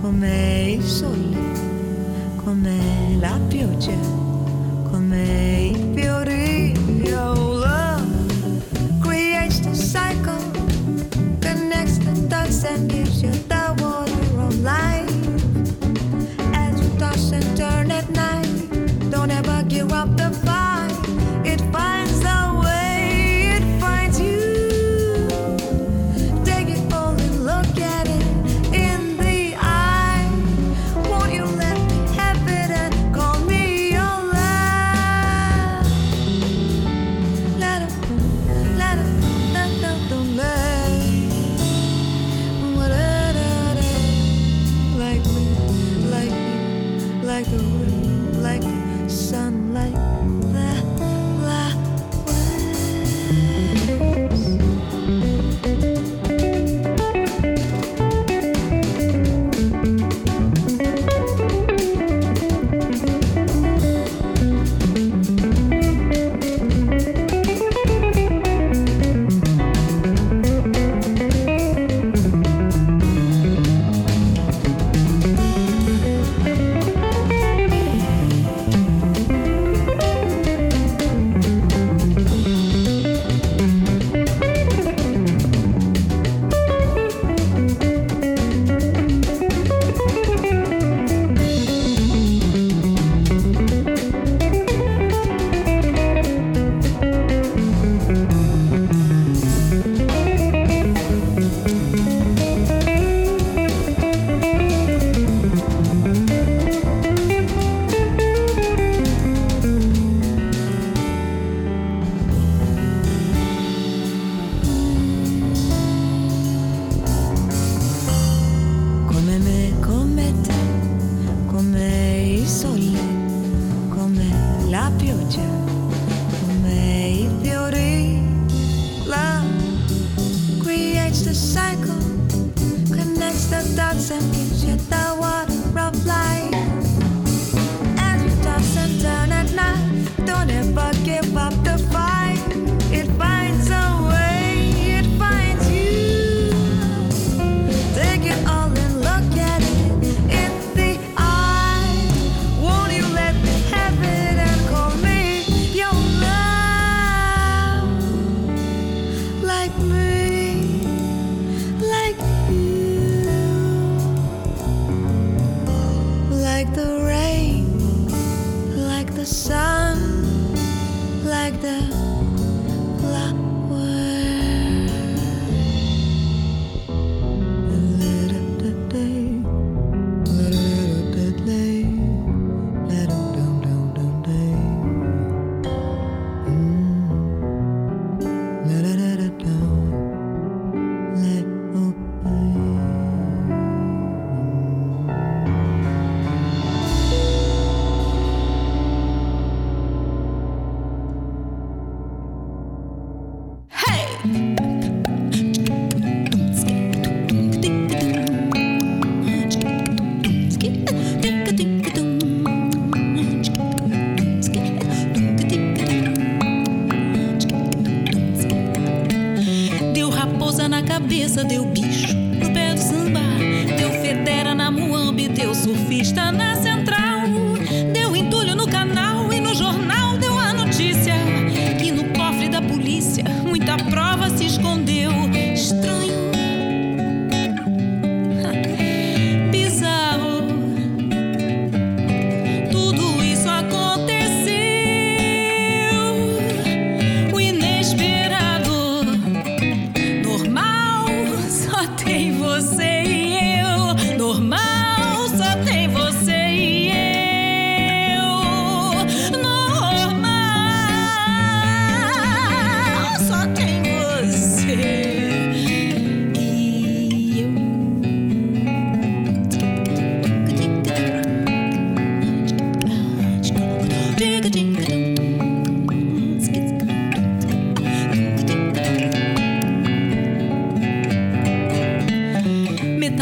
come 0.02 0.72
il 0.72 0.84
sole, 0.84 1.38
come 2.44 3.18
la 3.22 3.40
pioggia, 3.48 3.96
come 4.92 5.72
i 5.72 5.92
fiori. 5.96 6.74
Your 7.06 7.47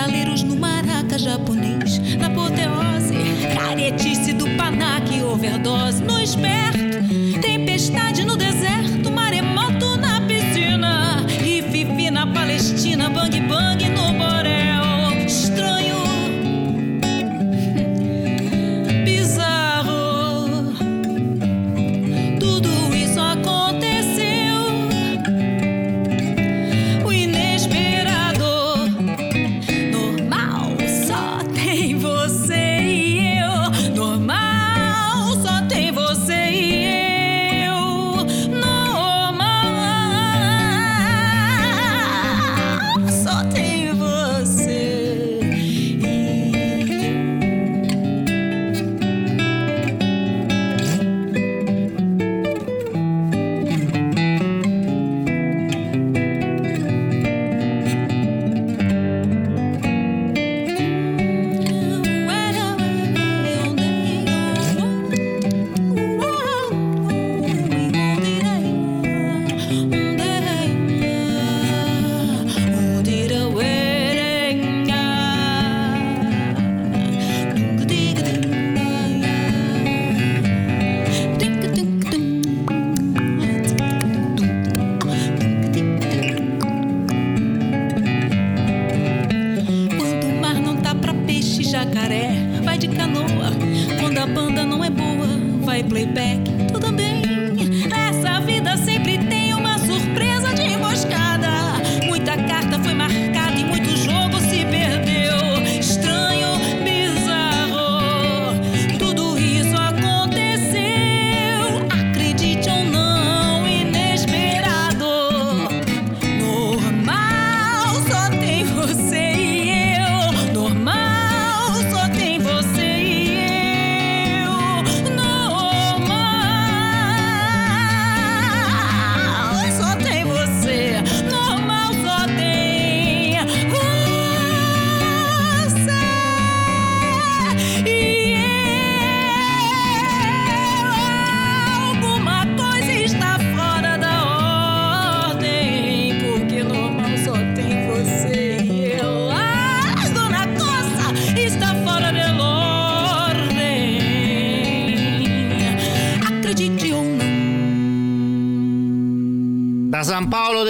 Metaleiros 0.05 0.43
no 0.43 0.55
maraca 0.55 1.17
japonês, 1.17 1.97
na 2.19 2.27
apoteose, 2.27 3.15
caretice 3.55 4.33
do 4.33 4.47
panaque, 4.55 5.19
overdose 5.23 6.03
no 6.03 6.21
esperto, 6.21 6.84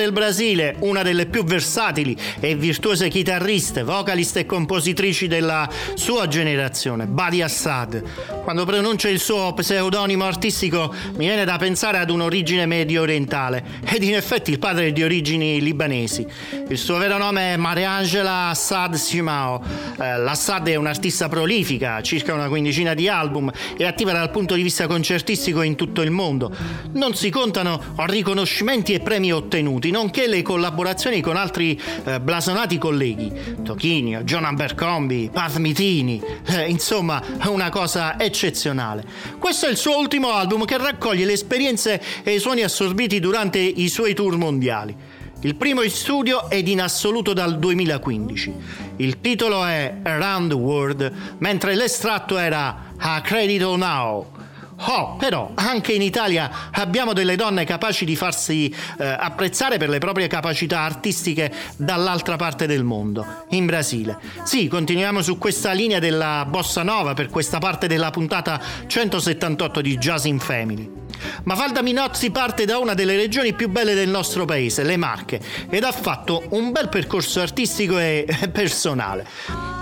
del 0.05 0.13
Brasile, 0.13 0.75
una 0.81 1.01
delle 1.01 1.25
più 1.25 1.43
versatili 1.43 2.15
e 2.39 2.55
virtuose 2.55 3.09
chitarriste, 3.09 3.81
vocaliste 3.81 4.41
e 4.41 4.45
compositrici 4.45 5.27
della 5.27 5.67
sua 5.95 6.27
generazione, 6.27 7.07
Badi 7.07 7.41
Assad. 7.41 8.03
Quando 8.43 8.65
pronuncia 8.65 9.09
il 9.09 9.19
suo 9.19 9.53
pseudonimo 9.53 10.23
artistico 10.23 10.93
mi 11.15 11.25
viene 11.25 11.43
da 11.43 11.57
pensare 11.57 11.97
ad 11.97 12.11
un'origine 12.11 12.67
medio 12.67 13.01
orientale 13.01 13.63
ed 13.83 14.03
in 14.03 14.13
effetti 14.13 14.51
il 14.51 14.59
padre 14.59 14.87
è 14.87 14.91
di 14.91 15.01
origini 15.01 15.59
libanesi. 15.59 16.25
Il 16.69 16.77
suo 16.77 16.97
vero 16.97 17.17
nome 17.17 17.53
è 17.53 17.57
Mariangela 17.57 18.49
Assad 18.49 18.93
Simao. 18.93 19.63
Eh, 19.99 20.17
L'Assad 20.17 20.67
è 20.67 20.75
un'artista 20.75 21.27
prolifica, 21.29 21.99
circa 22.03 22.35
una 22.35 22.47
quindicina 22.47 22.93
di 22.93 23.07
album 23.07 23.51
e 23.75 23.85
attiva 23.85 24.11
dal 24.11 24.29
punto 24.29 24.53
di 24.53 24.61
vista 24.61 24.85
concertistico 24.85 25.63
in 25.63 25.73
tutto 25.75 26.03
il 26.03 26.11
mondo. 26.11 26.55
Non 26.91 27.15
si 27.15 27.31
contano 27.31 27.81
riconoscimenti 28.05 28.93
e 28.93 28.99
premi 28.99 29.33
ottenuti, 29.33 29.89
nonché 29.95 30.27
le 30.27 30.41
collaborazioni 30.41 31.21
con 31.21 31.37
altri 31.37 31.81
eh, 32.03 32.19
blasonati 32.19 32.77
colleghi, 32.77 33.31
Tochinio, 33.63 34.23
John 34.23 34.43
Abercrombie, 34.43 35.29
Pat 35.29 35.55
Mitini, 35.55 36.21
eh, 36.47 36.69
insomma 36.69 37.23
una 37.45 37.69
cosa 37.69 38.19
eccezionale. 38.19 39.05
Questo 39.39 39.67
è 39.67 39.69
il 39.69 39.77
suo 39.77 39.97
ultimo 39.97 40.33
album 40.33 40.65
che 40.65 40.77
raccoglie 40.77 41.23
le 41.23 41.31
esperienze 41.31 42.01
e 42.23 42.35
i 42.35 42.39
suoni 42.39 42.61
assorbiti 42.61 43.21
durante 43.21 43.59
i 43.59 43.87
suoi 43.87 44.13
tour 44.13 44.35
mondiali. 44.35 44.93
Il 45.41 45.55
primo 45.55 45.81
in 45.81 45.91
studio 45.91 46.49
ed 46.49 46.67
in 46.67 46.81
assoluto 46.81 47.31
dal 47.31 47.57
2015. 47.57 48.53
Il 48.97 49.21
titolo 49.21 49.63
è 49.63 49.99
Around 50.03 50.49
the 50.49 50.55
World, 50.55 51.11
mentre 51.37 51.73
l'estratto 51.75 52.37
era 52.37 52.91
A 52.97 53.21
Credito 53.21 53.77
Now. 53.77 54.34
Oh, 54.77 55.15
però 55.15 55.51
anche 55.55 55.93
in 55.93 56.01
Italia 56.01 56.69
abbiamo 56.71 57.13
delle 57.13 57.35
donne 57.35 57.63
capaci 57.63 58.05
di 58.05 58.15
farsi 58.15 58.73
eh, 58.97 59.05
apprezzare 59.05 59.77
per 59.77 59.89
le 59.89 59.99
proprie 59.99 60.27
capacità 60.27 60.81
artistiche 60.81 61.51
dall'altra 61.77 62.35
parte 62.35 62.67
del 62.67 62.83
mondo, 62.83 63.45
in 63.49 63.65
Brasile. 63.65 64.17
Sì, 64.43 64.67
continuiamo 64.67 65.21
su 65.21 65.37
questa 65.37 65.71
linea 65.71 65.99
della 65.99 66.45
bossa 66.47 66.83
nova 66.83 67.13
per 67.13 67.29
questa 67.29 67.59
parte 67.59 67.87
della 67.87 68.11
puntata 68.11 68.61
178 68.85 69.81
di 69.81 69.97
Jazz 69.97 70.25
in 70.25 70.39
Family. 70.39 71.04
Mafalda 71.43 71.81
Minozzi 71.81 72.31
parte 72.31 72.65
da 72.65 72.77
una 72.77 72.93
delle 72.93 73.15
regioni 73.15 73.53
più 73.53 73.69
belle 73.69 73.93
del 73.93 74.09
nostro 74.09 74.45
paese, 74.45 74.83
le 74.83 74.97
Marche, 74.97 75.39
ed 75.69 75.83
ha 75.83 75.91
fatto 75.91 76.43
un 76.49 76.71
bel 76.71 76.89
percorso 76.89 77.41
artistico 77.41 77.99
e 77.99 78.25
personale. 78.51 79.25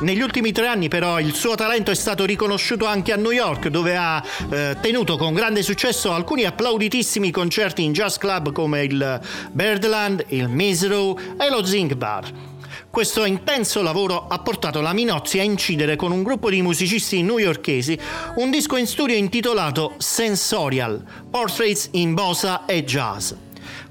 Negli 0.02 0.22
ultimi 0.22 0.52
tre 0.52 0.68
anni 0.68 0.88
però 0.88 1.20
il 1.20 1.34
suo 1.34 1.56
talento 1.56 1.92
è 1.92 1.96
stato 1.96 2.26
riconosciuto 2.26 2.86
anche 2.86 3.14
a 3.14 3.16
New 3.16 3.32
York 3.32 3.68
dove 3.68 3.96
ha 3.96 4.22
eh, 4.50 4.76
tenuto 4.82 5.18
con 5.18 5.34
grande 5.34 5.64
successo 5.64 6.12
alcuni 6.12 6.44
applauditissimi 6.44 7.32
concerti 7.32 7.84
in 7.84 7.94
jazz 7.94 8.18
club 8.18 8.52
come 8.52 8.84
il 8.84 9.22
Birdland, 9.52 10.26
il 10.30 10.50
Misro 10.50 11.18
e 11.18 11.50
lo 11.50 11.64
Zinc 11.64 11.94
Bar. 11.94 12.53
Questo 12.94 13.26
intenso 13.26 13.82
lavoro 13.82 14.28
ha 14.28 14.38
portato 14.38 14.80
la 14.80 14.94
Minozzi 14.94 15.40
a 15.40 15.44
incidere 15.44 15.96
con 15.96 16.12
un 16.12 16.22
gruppo 16.22 16.52
di 16.52 16.62
musicisti 16.62 17.24
newyorkesi 17.24 17.98
un 18.36 18.52
disco 18.52 18.78
in 18.78 18.86
studio 18.86 19.16
intitolato 19.16 19.96
Sensorial, 19.98 21.04
Portraits 21.28 21.90
in 21.94 22.14
Bosa 22.14 22.66
e 22.68 22.84
Jazz. 22.84 23.32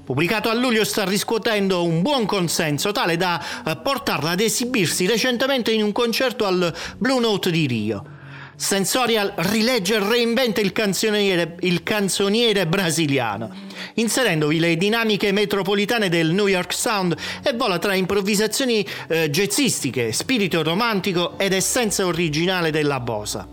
Pubblicato 0.05 0.47
a 0.47 0.53
luglio 0.53 0.85
sta 0.85 1.03
riscuotendo 1.03 1.83
un 1.83 2.01
buon 2.01 2.25
consenso 2.25 2.93
tale 2.93 3.17
da 3.17 3.43
eh, 3.65 3.75
portarla 3.75 4.29
ad 4.29 4.39
esibirsi 4.39 5.05
recentemente 5.05 5.73
in 5.73 5.83
un 5.83 5.91
concerto 5.91 6.45
al 6.45 6.73
Blue 6.97 7.19
Note 7.19 7.51
di 7.51 7.67
Rio. 7.67 8.12
Sensorial 8.55 9.33
rilegge 9.35 9.95
e 9.95 9.99
reinventa 9.99 10.61
il 10.61 10.71
canzoniere, 10.71 11.57
il 11.61 11.81
canzoniere 11.81 12.67
brasiliano, 12.67 13.51
inserendovi 13.95 14.59
le 14.59 14.77
dinamiche 14.77 15.31
metropolitane 15.31 16.07
del 16.07 16.31
New 16.31 16.47
York 16.47 16.71
Sound 16.71 17.15
e 17.41 17.53
vola 17.53 17.79
tra 17.79 17.95
improvvisazioni 17.95 18.85
eh, 19.07 19.29
jazzistiche, 19.29 20.11
spirito 20.11 20.61
romantico 20.61 21.37
ed 21.37 21.53
essenza 21.53 22.05
originale 22.05 22.69
della 22.69 22.99
bosa. 22.99 23.47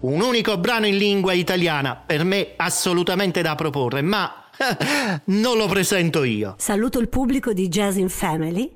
Un 0.00 0.20
unico 0.22 0.56
brano 0.56 0.86
in 0.86 0.96
lingua 0.96 1.34
italiana, 1.34 1.94
per 1.94 2.24
me 2.24 2.54
assolutamente 2.56 3.42
da 3.42 3.54
proporre, 3.54 4.00
ma 4.00 4.44
non 5.26 5.58
lo 5.58 5.66
presento 5.66 6.24
io. 6.24 6.54
Saluto 6.58 6.98
il 6.98 7.08
pubblico 7.08 7.52
di 7.52 7.68
Jazz 7.68 7.96
in 7.96 8.08
Family 8.08 8.72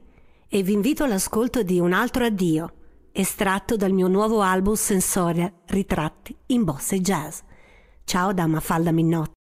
e 0.48 0.62
vi 0.62 0.72
invito 0.74 1.02
all'ascolto 1.02 1.62
di 1.62 1.80
Un 1.80 1.94
altro 1.94 2.26
addio 2.26 2.72
estratto 3.12 3.76
dal 3.76 3.92
mio 3.92 4.08
nuovo 4.08 4.40
album 4.40 4.74
Sensoria 4.74 5.52
Ritratti 5.66 6.36
in 6.46 6.64
bossa 6.64 6.94
e 6.94 7.00
jazz. 7.00 7.40
Ciao 8.04 8.32
da 8.32 8.46
Mafalda 8.46 8.90
Minnotti. 8.90 9.41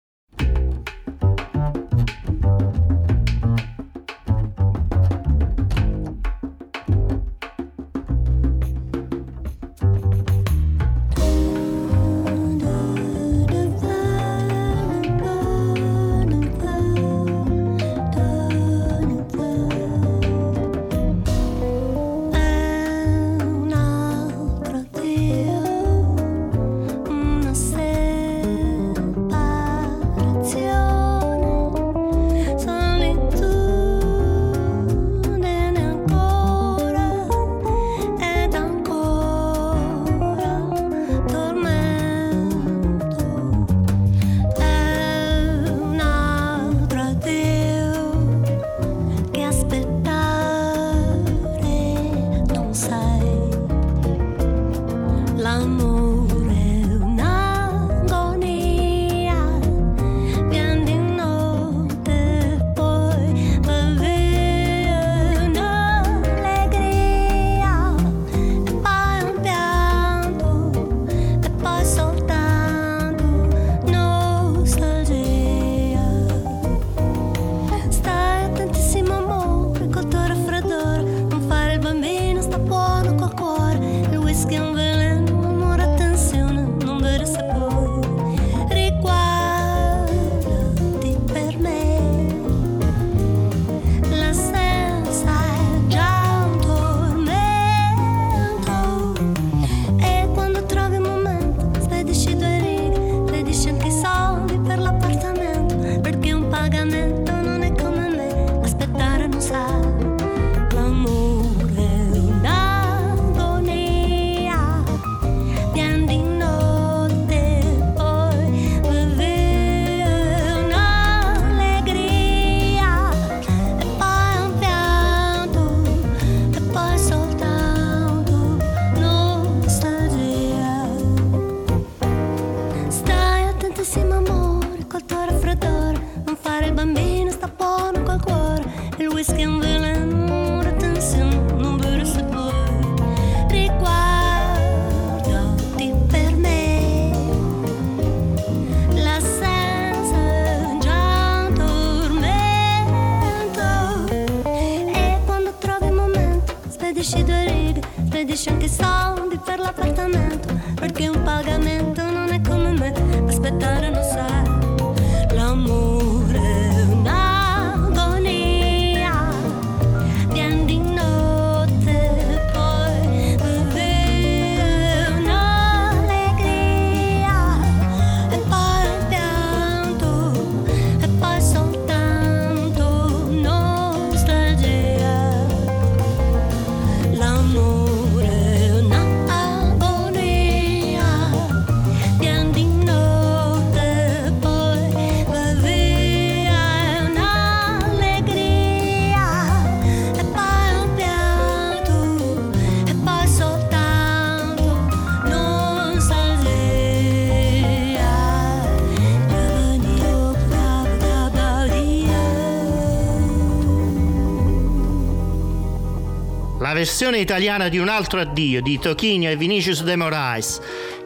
Versione 216.81 217.19
italiana 217.19 217.69
di 217.69 217.77
Un 217.77 217.89
altro 217.89 218.21
addio 218.21 218.63
di 218.63 218.79
Tocchino 218.79 219.29
e 219.29 219.37
Vinicius 219.37 219.83
de 219.83 219.97
Moraes. 219.97 220.59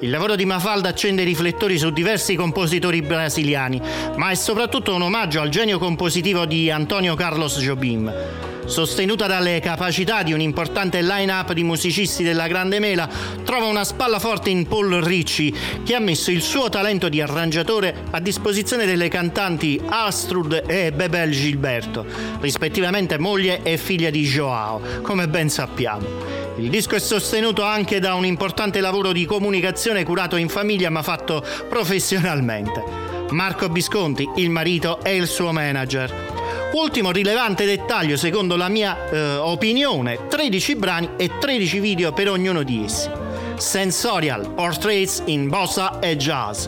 Il 0.02 0.10
lavoro 0.10 0.36
di 0.36 0.44
Mafalda 0.44 0.90
accende 0.90 1.22
i 1.22 1.24
riflettori 1.24 1.78
su 1.78 1.90
diversi 1.90 2.36
compositori 2.36 3.02
brasiliani, 3.02 3.82
ma 4.14 4.30
è 4.30 4.36
soprattutto 4.36 4.94
un 4.94 5.02
omaggio 5.02 5.40
al 5.40 5.48
genio 5.48 5.80
compositivo 5.80 6.44
di 6.46 6.70
Antonio 6.70 7.16
Carlos 7.16 7.58
Jobim. 7.58 8.43
Sostenuta 8.66 9.26
dalle 9.26 9.60
capacità 9.60 10.22
di 10.22 10.32
un 10.32 10.40
importante 10.40 11.02
line-up 11.02 11.52
di 11.52 11.62
musicisti 11.62 12.22
della 12.22 12.46
Grande 12.46 12.78
Mela, 12.78 13.08
trova 13.44 13.66
una 13.66 13.84
spalla 13.84 14.18
forte 14.18 14.50
in 14.50 14.66
Paul 14.66 15.02
Ricci, 15.02 15.54
che 15.84 15.94
ha 15.94 16.00
messo 16.00 16.30
il 16.30 16.40
suo 16.40 16.68
talento 16.70 17.08
di 17.08 17.20
arrangiatore 17.20 17.94
a 18.10 18.20
disposizione 18.20 18.86
delle 18.86 19.08
cantanti 19.08 19.80
Astrud 19.86 20.64
e 20.66 20.92
Bebel 20.92 21.30
Gilberto, 21.30 22.06
rispettivamente 22.40 23.18
moglie 23.18 23.60
e 23.62 23.76
figlia 23.76 24.10
di 24.10 24.24
Joao, 24.24 24.80
come 25.02 25.28
ben 25.28 25.50
sappiamo. 25.50 26.06
Il 26.56 26.70
disco 26.70 26.94
è 26.94 27.00
sostenuto 27.00 27.62
anche 27.62 28.00
da 28.00 28.14
un 28.14 28.24
importante 28.24 28.80
lavoro 28.80 29.12
di 29.12 29.26
comunicazione 29.26 30.04
curato 30.04 30.36
in 30.36 30.48
famiglia 30.48 30.88
ma 30.88 31.02
fatto 31.02 31.44
professionalmente. 31.68 32.82
Marco 33.30 33.68
Bisconti, 33.68 34.28
il 34.36 34.50
marito 34.50 35.02
e 35.02 35.16
il 35.16 35.26
suo 35.26 35.52
manager. 35.52 36.33
Ultimo 36.74 37.12
rilevante 37.12 37.66
dettaglio, 37.66 38.16
secondo 38.16 38.56
la 38.56 38.68
mia 38.68 39.08
eh, 39.08 39.36
opinione, 39.36 40.26
13 40.26 40.74
brani 40.74 41.10
e 41.16 41.38
13 41.38 41.78
video 41.78 42.12
per 42.12 42.28
ognuno 42.28 42.64
di 42.64 42.82
essi. 42.84 43.08
Sensorial 43.56 44.50
Portraits 44.50 45.22
in 45.26 45.48
Bossa 45.48 46.00
e 46.00 46.16
Jazz. 46.16 46.66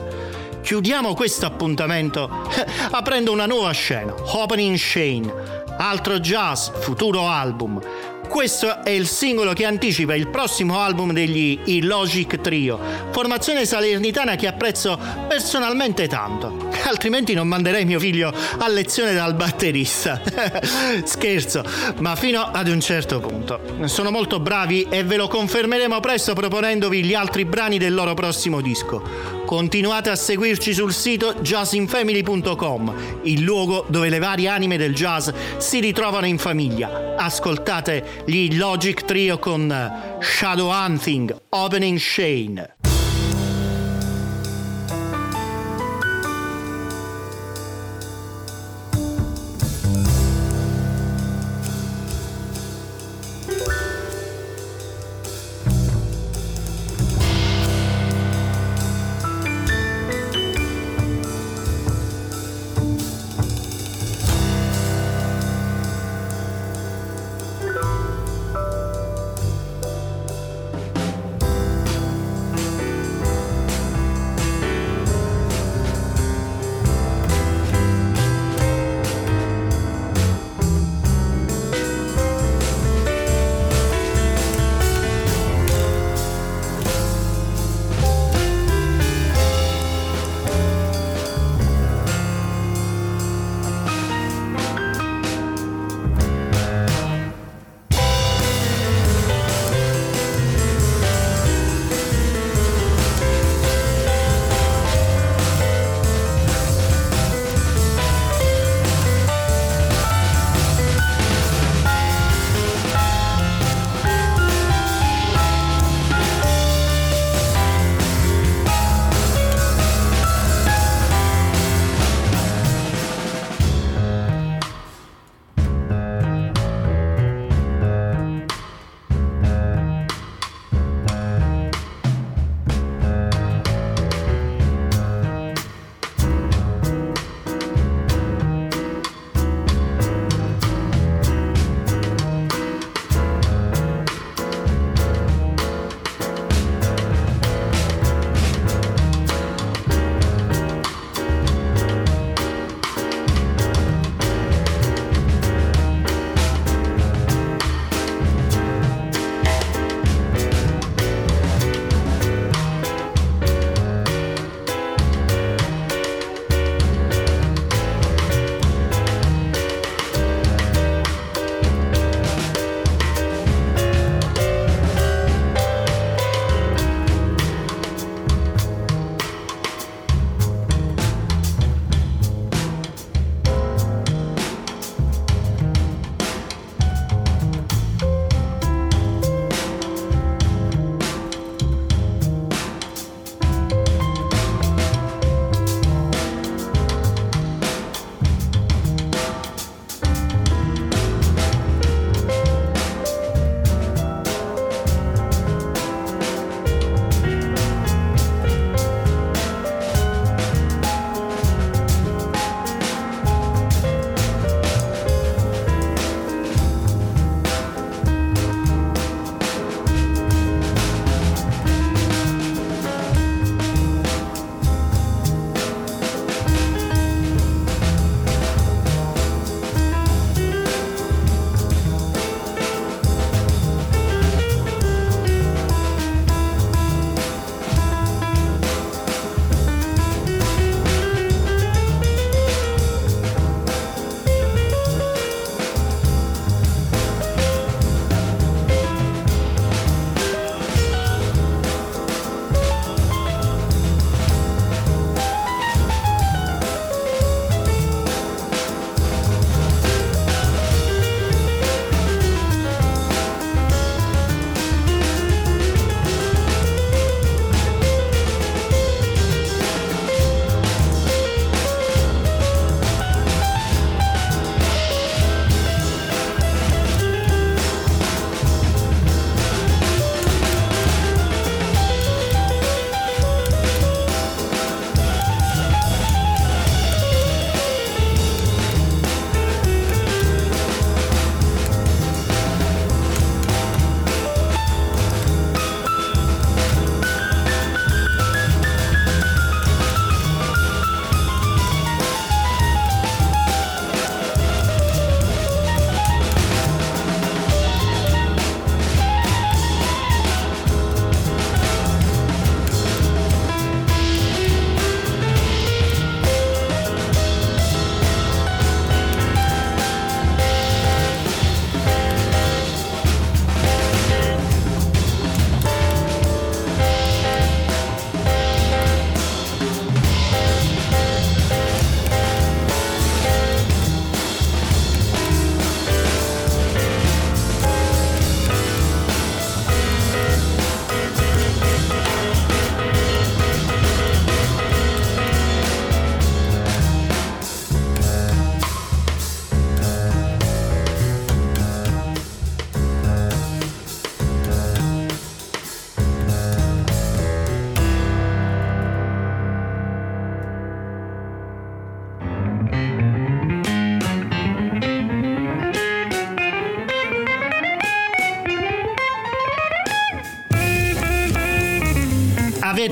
Chiudiamo 0.63 1.13
questo 1.15 1.47
appuntamento 1.47 2.31
aprendo 2.93 3.33
una 3.33 3.47
nuova 3.47 3.73
scena, 3.73 4.15
Opening 4.17 4.77
Shane, 4.77 5.35
altro 5.77 6.21
jazz, 6.21 6.69
futuro 6.69 7.27
album. 7.27 7.81
Questo 8.29 8.85
è 8.85 8.91
il 8.91 9.07
singolo 9.07 9.53
che 9.53 9.65
anticipa 9.65 10.15
il 10.15 10.29
prossimo 10.29 10.79
album 10.79 11.13
degli 11.13 11.59
Illogic 11.65 12.41
Trio, 12.41 12.79
formazione 13.11 13.65
salernitana 13.65 14.37
che 14.37 14.47
apprezzo 14.47 14.99
personalmente 15.27 16.07
tanto. 16.07 16.69
Altrimenti 16.87 17.35
non 17.35 17.49
manderei 17.49 17.85
mio 17.85 17.99
figlio 17.99 18.33
a 18.59 18.69
lezione 18.69 19.15
dal 19.15 19.35
batterista. 19.35 20.21
Scherzo, 21.05 21.65
ma 21.99 22.15
fino 22.17 22.43
ad 22.43 22.69
un 22.69 22.81
certo 22.81 23.21
punto. 23.21 23.61
Sono 23.85 24.11
molto 24.11 24.41
bravi 24.41 24.87
e 24.91 25.03
ve 25.03 25.17
lo 25.17 25.29
confermeremo 25.29 25.99
presto 26.01 26.35
proponendovi 26.35 27.03
gli 27.03 27.15
altri 27.15 27.45
brani 27.45 27.79
del 27.79 27.95
loro 27.95 28.15
prossimo 28.15 28.61
disco. 28.61 29.36
Continuate 29.47 30.11
a 30.11 30.17
seguirci 30.17 30.75
sul 30.75 30.93
sito 30.93 31.35
jazzinfamily.com, 31.35 33.21
il 33.23 33.43
luogo 33.43 33.87
dove 33.89 34.09
le 34.09 34.19
varie 34.19 34.49
anime 34.49 34.77
del 34.77 34.93
jazz 34.93 35.31
si 35.59 35.79
ritrovano 35.79 36.27
in 36.27 36.37
famiglia. 36.37 37.15
Ascoltate 37.17 38.25
gli 38.27 38.57
Logic 38.57 39.05
Trio 39.05 39.39
con 39.39 40.19
Shadow 40.21 40.69
Hunting, 40.69 41.43
Opening 41.51 41.97
Shane. 41.97 42.96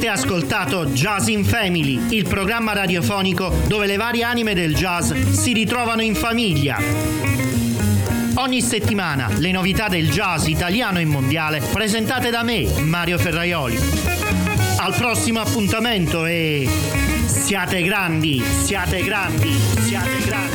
Avete 0.04 0.20
ascoltato 0.20 0.84
Jazz 0.88 1.28
in 1.28 1.46
Family, 1.46 2.14
il 2.14 2.28
programma 2.28 2.74
radiofonico 2.74 3.50
dove 3.66 3.86
le 3.86 3.96
varie 3.96 4.22
anime 4.22 4.52
del 4.52 4.74
jazz 4.74 5.10
si 5.30 5.54
ritrovano 5.54 6.02
in 6.02 6.14
famiglia. 6.14 6.78
Ogni 8.34 8.60
settimana 8.60 9.30
le 9.38 9.50
novità 9.50 9.88
del 9.88 10.10
jazz 10.10 10.46
italiano 10.46 10.98
e 10.98 11.06
mondiale 11.06 11.62
presentate 11.72 12.28
da 12.28 12.42
me, 12.42 12.66
Mario 12.82 13.16
Ferraioli. 13.16 13.78
Al 14.76 14.94
prossimo 14.94 15.40
appuntamento 15.40 16.26
e 16.26 16.68
siate 17.24 17.80
grandi, 17.80 18.42
siate 18.62 19.02
grandi, 19.02 19.58
siate 19.86 20.18
grandi. 20.26 20.53